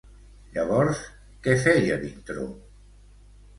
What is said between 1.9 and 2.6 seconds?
Vintró?